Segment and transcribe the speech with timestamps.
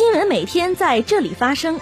[0.00, 1.78] 新闻每天在这里发生，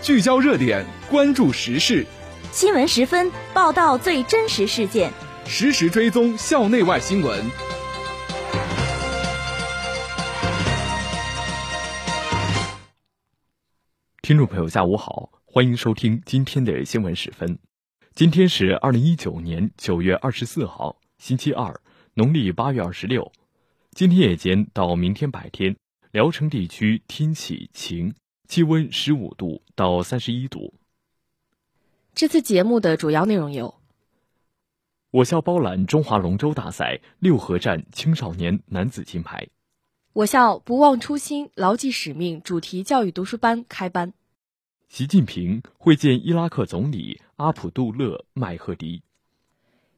[0.00, 2.06] 聚焦热点，关注时事。
[2.52, 5.12] 新闻十分报道最真实事件，
[5.44, 7.44] 实时追踪校内外新闻。
[14.22, 17.58] 听众朋友，下午好，欢迎收听今天的新闻十分。
[18.14, 21.80] 今天是二零一九年九月二十四号，星期二，
[22.14, 23.32] 农历八月二十六。
[23.90, 25.74] 今天夜间到明天白天。
[26.10, 28.14] 聊城地区天气晴，
[28.48, 30.72] 气温十五度到三十一度。
[32.14, 33.74] 这次节目的主要内容有：
[35.10, 39.48] 我校包揽中华龙舟大赛六合站青少年男子金牌；
[40.14, 44.12] 我校不忘初心、牢记使命主题教育读书班开班；
[44.88, 49.02] 习近平会见伊拉克总理阿卜杜勒麦赫迪；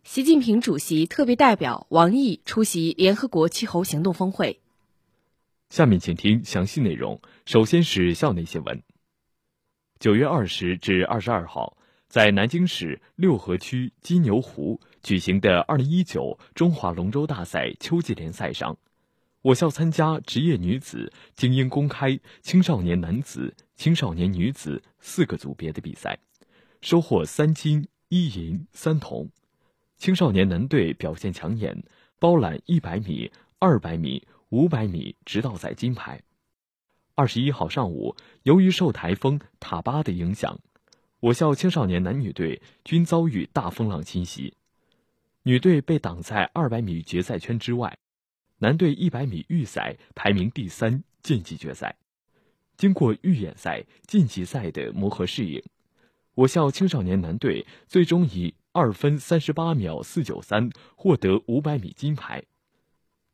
[0.02, 4.60] 习近平主席特别代表王毅出席联合国气候行动峰会。
[5.71, 7.21] 下面请听详细内容。
[7.46, 8.82] 首先是校内新闻。
[10.01, 11.76] 九月二十至二十二号，
[12.09, 18.76] 在南京市六合区金牛湖举行的二零一九中华龙舟大赛秋季联赛上，
[19.43, 26.18] 我校参加职业女子、精英公开、青少年男子、青少年女子四个组别的比赛，
[26.80, 29.30] 收获三金一银三铜。
[29.96, 31.85] 青少年男队表现抢眼，
[32.18, 34.26] 包揽一百米、二百米。
[34.51, 36.23] 五百米直道赛金牌。
[37.15, 40.59] 二十一号上午，由于受台风塔巴的影响，
[41.20, 44.54] 我校青少年男女队均遭遇大风浪侵袭，
[45.45, 47.98] 女队被挡在二百米决赛圈之外，
[48.59, 51.96] 男队一百米预赛排名第三晋级决赛。
[52.76, 55.62] 经过预演赛、晋级赛的磨合适应，
[56.35, 62.42] 我校青少年男队最终以二分三十八秒四九三获得五百米金牌。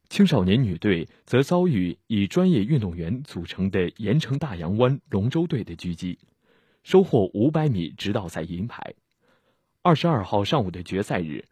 [0.09, 6.19] 青少年女队则遭遇以专业运动员组成的盐城大洋湾龙舟队的狙击，
[6.85, 8.95] 收获五百米直道赛银牌。
[9.83, 11.45] 二十二号上午的决赛日，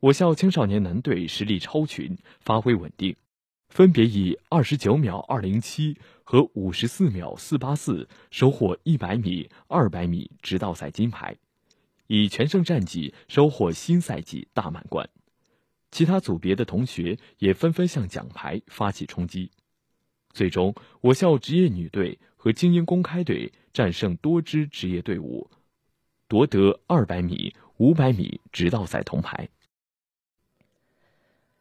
[0.00, 3.14] 我校青少年男队实力超群，发挥稳定，
[3.68, 11.36] 分别以二十九秒二零七和五十四秒四八四收获一百米、二百米直道赛金牌，
[12.08, 15.08] 以全胜战绩收获新赛季大满贯。
[15.92, 19.50] 其他组别的同学也纷纷向奖牌发起冲击，
[20.32, 25.50] 最终我校职业女队和精英公开队战胜多支职业队伍，
[26.28, 29.50] 夺得二百米、五百米直道赛铜牌。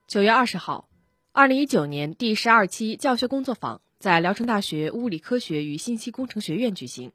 [0.08, 0.88] 九月二十号，
[1.34, 7.12] 二零一九年第十二期教学工作坊在聊城大学物理科学与信息工程学院举行。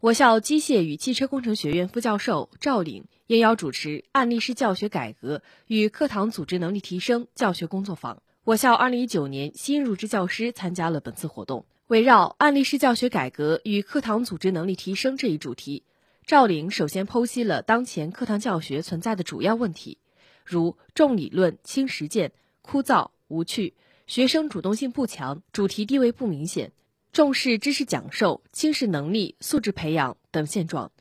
[0.00, 8.22] 我校机械与汽车工程学院副教授赵岭应邀主持案例式教学改革与课堂组织能力提升教学工作坊。
[8.44, 11.64] 我校2019年新入职教师参加了本次活动。
[11.86, 15.82] 围绕案例式教学改革与课堂组织能力提升这一主题，
[16.26, 19.96] 赵岭首先剖析了当前课堂教学存在的主要问题，
[20.44, 23.72] 如重理论轻实践、枯燥无趣、
[24.06, 26.70] 学生主动性不强、主题地位不明显。
[27.16, 30.92] 重视知识讲授、轻视能力素质培养等现状，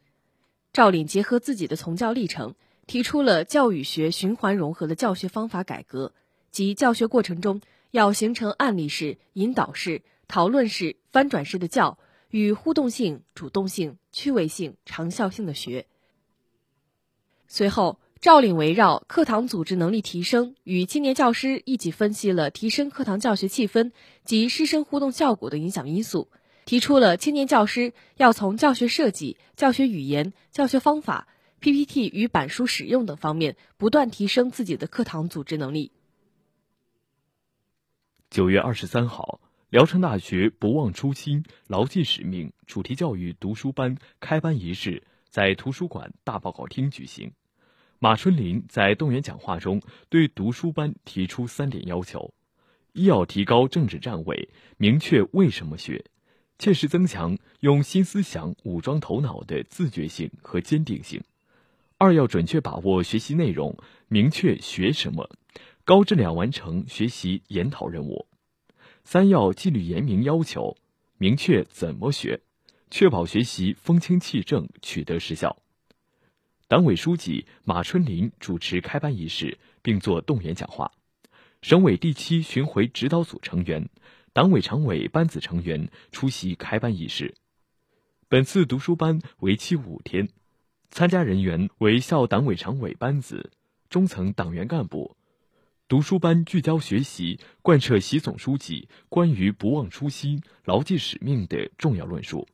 [0.72, 2.56] 赵岭结合自己的从教历程，
[2.88, 6.14] 提出了教育学循环融合的教学方法改革，
[6.52, 7.60] 即教学过程中
[7.92, 12.00] 要形成案例式、引导式、讨论式、翻转式的教
[12.30, 15.86] 与互动性、主动性、趣味性、长效性的学。
[17.50, 18.00] 随后。
[18.26, 23.92] 赵岭围绕课堂组织能力提升，与青年教师一起分析了提升课堂教学气氛
[24.24, 26.32] 及师生互动效果的影响因素，
[26.66, 31.28] 提出了青年教师要从教学设计、教学语言、教学方法、
[31.60, 35.92] PPT 与板书使用等方面不断提升自己的课堂组织能力。
[38.32, 47.32] 九月二十三号，聊城大学不忘初心、牢记使命主题教育读书班开班仪式在图书馆大报告厅举行。
[48.00, 52.34] 马春林在动员讲话中对读书班提出三点要求：
[52.92, 56.04] 一要提高政治站位，明确为什么学，
[56.60, 61.22] 切实增强用新思想武装头脑的自觉性和坚定性；
[61.98, 63.78] 二要准确把握学习内容，
[64.10, 65.30] 明确学什么，
[65.86, 68.28] 高质量完成学习研讨任务；
[69.06, 70.76] 三要纪律严明要求，
[71.18, 72.42] 明确怎么学，
[72.92, 75.58] 确保学习风清气正，取得实效。
[76.68, 80.92] 党委书记马春林主持开班仪式，并作动员讲话。
[81.62, 83.88] 省委第七巡回指导组成员、
[84.34, 87.36] 党委常委班子成员出席开班仪式。
[88.28, 90.28] 本次读书班为期五天，
[90.90, 93.52] 参加人员为校党委常委班子、
[93.88, 95.16] 中层党员干部、
[95.88, 102.48] 读书班聚焦学习，贯彻习总书记关于不忘初心、牢记使命的重要论述，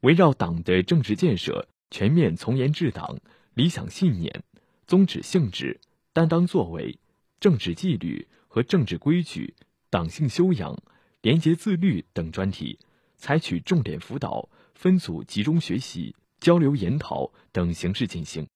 [0.00, 3.18] 围绕党的政治建设、全面从严治党、
[3.56, 4.44] 理想信念、
[4.86, 5.80] 宗旨性质、
[6.12, 6.98] 担当作为、
[7.40, 9.54] 政治纪律和政治规矩、
[9.88, 10.76] 党性修养、
[11.22, 12.78] 廉洁自律等专题，
[13.16, 18.46] 采取重点辅导、分组集中学习、交流研讨等形式进行。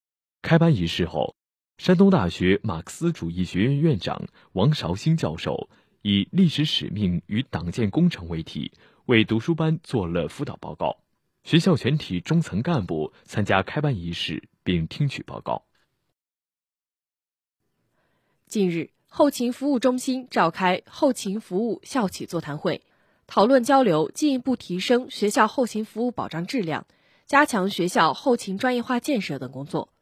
[0.42, 1.34] 开班仪式后。
[1.78, 5.70] 山东大学马克思主义学院院长王绍兴教授
[6.02, 8.70] 以“历史使命与党建工程”为题，
[9.06, 10.98] 为读书班做了辅导报告。
[11.42, 15.64] 学校全体中层干部参加开班仪式并听取报告。
[18.46, 22.82] 近日，后勤服务中心召开后勤服务校企座谈会，
[23.26, 26.86] 讨论交流进一步提升学校后勤服务保障质量、
[27.26, 29.92] 加强学校后勤专业化建设等工作。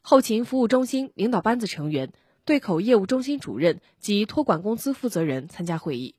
[0.00, 2.12] 后勤服务中心领导班子成员、
[2.44, 6.14] 对口业务中心主任及托管公司负责人参加会议。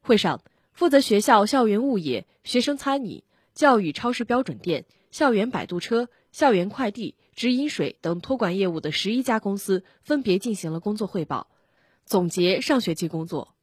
[0.00, 0.42] 会上，
[0.72, 3.22] 负责学校校园物业、学生餐饮、
[3.52, 11.46] 教育超市标准店、校园摆渡车、校园快递、直饮水等托管业务的十一家公司分别进行了工作汇报，
[12.04, 13.54] 总结上学期工作。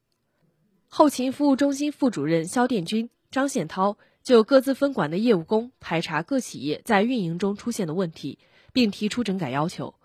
[0.87, 8.39] 后勤服务中心副主任肖殿军、张宪涛就各自分管的业务工排查各企业在运营中出现的问题。
[8.73, 9.95] 并提出整改要求。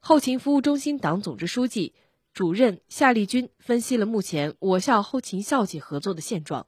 [0.00, 1.94] 后勤服务中心党总支书记、
[2.32, 6.66] 主任夏立军分析了目前我校后勤校企合作的现状：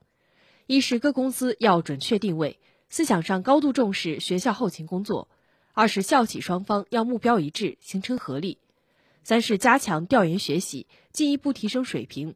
[0.68, 2.60] 一是各公司要准确定位，
[2.90, 5.28] 思想上高度重视学校后勤工作；
[5.72, 8.58] 二是校企双方要目标一致，形成合力；
[9.22, 12.34] 三是加强调研学习，进一步提升水平。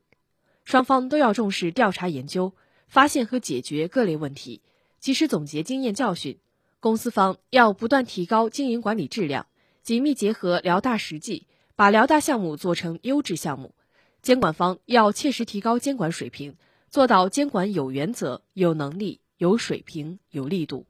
[0.65, 2.55] 双方都要重视调查研究，
[2.87, 4.62] 发现和解决各类问题，
[5.01, 6.39] 及时总结经验教训。
[6.79, 9.47] 公司方要不断提高经营管理质量，
[9.83, 13.75] 紧密结合辽大实际，把辽大项目做成优质项目。
[14.23, 16.56] 监管方要切实提高监管水平，
[16.89, 20.87] 做到监管有原则、有能力、有水平、有力度。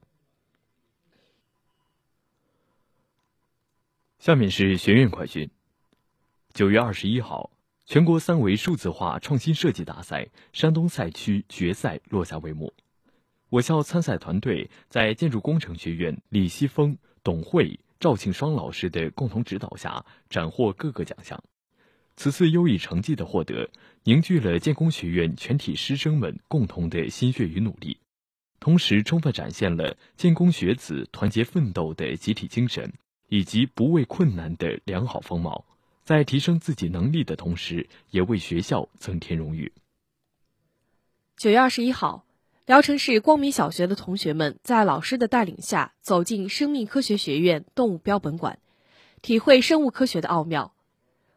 [4.19, 5.49] 下面是学院快讯。
[6.53, 7.51] 九月二十一号，
[7.85, 12.71] 全国三维数字化创新设计大赛山东赛区决赛落下帷幕。
[13.49, 21.43] 我校参赛团队在建筑工程学院李西峰、董慧、赵庆双老师的共同指导下，斩获各个奖项。
[22.15, 23.69] 此次优异成绩的获得，
[24.03, 27.97] 凝聚了建工学院全体师生们共同的心血与努力，
[28.65, 32.93] 同时充分展现了建工学子团结奋斗的集体精神，
[33.29, 35.65] 以及不畏困难的良好风貌。
[36.03, 39.71] 在提升自己能力的同时，也为学校增添荣誉。
[41.37, 42.25] 九月二十一号。
[42.65, 48.57] 聊城市光明小学的同学们在老师的带领下走进生命科学学院动物标本馆，
[49.21, 50.73] 体会生物科学的奥妙。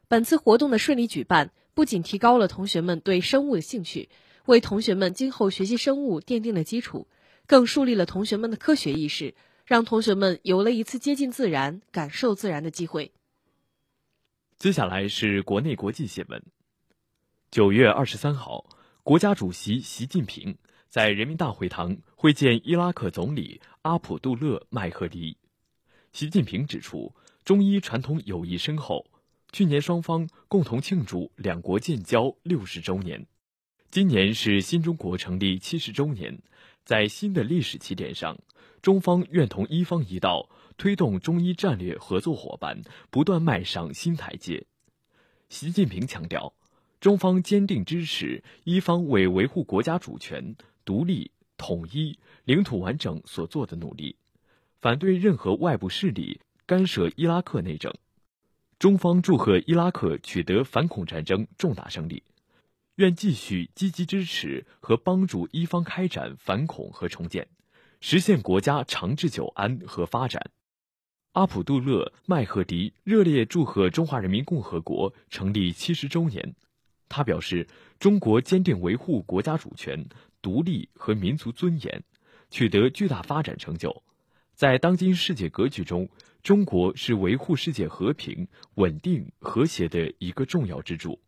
[0.09, 4.09] 本次活动的顺利举办，不仅提高了同学们对生物的兴趣，
[4.47, 7.07] 为同学们今后学习生物奠定了基础，
[7.49, 9.35] 更树立了同学们的科学意识，
[9.65, 13.11] 让同学们有了一次接近自然、感受自然的机会。
[14.59, 16.43] 接下来是国内国际新闻。
[17.51, 18.67] 九月二十三号，
[19.03, 20.59] 国家主席习近平。
[20.91, 25.37] 在人民大会堂会见伊拉克总理阿卜杜勒·麦赫迪，
[26.13, 29.07] 习近平指出，中伊传统友谊深厚。
[29.53, 33.27] 去年双方共同庆祝两国建交六十周年，
[33.91, 36.43] 今年是新中国成立七十周年。
[36.89, 38.39] 在新的历史起点上，
[38.81, 42.81] 中方愿同伊方一道，推动中伊战略合作伙伴
[43.11, 44.65] 不断迈上新台阶。
[45.51, 46.51] 习近平强调，
[46.99, 50.57] 中方坚定支持伊方为维护国家主权。
[50.83, 54.17] 独立、统一、领土完整所做的努力，
[54.81, 57.93] 反对任何外部势力干涉伊拉克内政。
[58.79, 62.23] 中方祝贺伊拉克取得反恐战争重大胜利，
[62.99, 67.47] 愿继续积极支持和帮助伊方开展反恐和重建，
[68.01, 70.51] 实现国家长治久安和发展。
[71.33, 76.57] 阿卜杜勒·麦赫迪热烈祝贺中华人民共和国成立七十周年。
[77.09, 77.69] 他表示，
[78.01, 80.09] 中国坚定维护国家主权。
[80.41, 82.05] 独立和民族尊严，
[82.49, 84.05] 取得巨大发展成就。
[84.55, 86.09] 在当今世界格局中，
[86.45, 91.21] 中国是维护世界和平、稳定、和谐的一个重要支柱。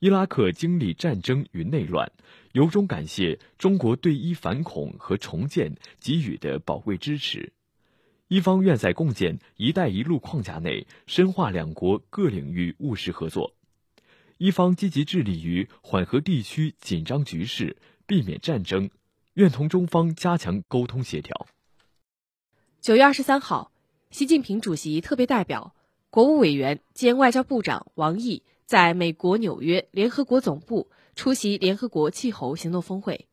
[0.00, 2.10] 伊拉克经历战争与内乱，
[2.52, 7.52] 由衷感谢中国对伊反恐和重建给予的宝贵支持。
[8.28, 13.54] 一方愿在共建“一带一路”框架内，深化两国各领域务实合作。
[14.38, 17.76] 一方积极致力于缓和地区紧张局势。
[18.06, 18.90] 避免战争，
[19.34, 21.46] 愿同中方加强沟通协调。
[22.80, 23.70] 九月二十三号，
[24.10, 25.76] 习近平主席特别代表、
[26.08, 33.26] 国务委员兼外交部长王毅在美国纽约联合国总部出席联合国气候行动峰会，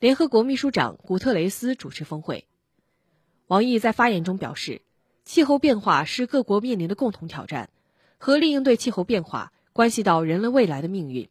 [0.00, 2.44] 联合国秘书长古特雷斯主持峰会。
[3.46, 4.82] 王毅在发言中表示，
[5.24, 7.70] 气候变化是各国面临的共同挑战，
[8.18, 11.28] 合力应对气候变化关系到人类未来的命运。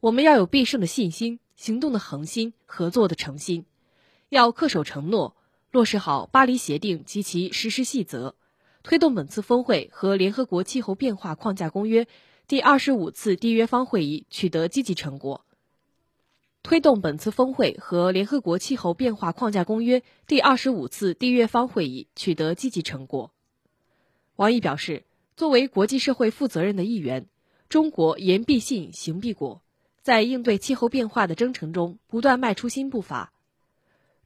[0.00, 3.64] 我们要有必胜的信心、行动的恒心、合作的诚心，
[4.28, 5.34] 要恪守承诺，
[5.70, 8.34] 落实好巴黎协定及其实施细则。
[8.82, 12.06] 推动本次峰会和联合国气候变化框架公约
[12.50, 15.44] 第二十五次缔约方会议取得积极成果。
[16.64, 23.30] 推动本次峰会和联合国气候变化框架公约第二十五次缔约方会议取得积极成果。
[24.34, 25.04] 王毅表示，
[25.36, 27.28] 作为国际社会负责任的一员，
[27.68, 29.62] 中国言必信，行必果，
[30.02, 33.32] 在应对气候变化的征程中不断迈出新步伐。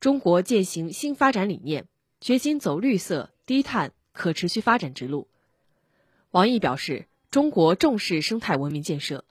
[0.01, 1.89] 中国践行新发展理念，
[2.23, 3.93] 决心走绿色、低碳。
[4.15, 5.29] 可持续发展之路。
[6.31, 9.25] 王毅表示，中国重视生态文明建设，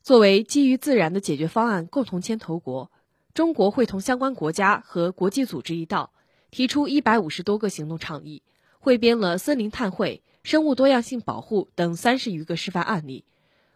[0.00, 2.90] 作为基于自然的解决方案共同牵头国，
[3.34, 6.14] 中国会同相关国家和国际组织一道，
[6.50, 8.42] 提出一百五十多个行动倡议，
[8.78, 13.26] 汇编了森林碳汇、生物多样性保护等三十余个示范案例，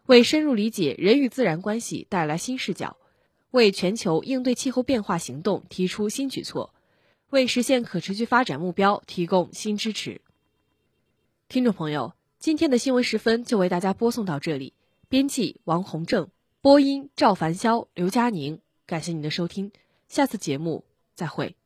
[0.06, 2.96] 为深入理解人与自然关系带来新视角，
[3.50, 6.72] 为全球应对气候变化行动提出新举措，
[7.28, 10.22] 为实现可持续发展目标提供新支持。
[11.50, 14.72] 听众朋友，今天的新闻时分就为大家播送到这里。
[15.08, 16.28] 编辑王洪正，
[16.60, 18.60] 播音赵凡潇、刘佳宁。
[18.86, 19.72] 感谢您的收听，
[20.06, 20.84] 下次节目
[21.16, 21.57] 再会。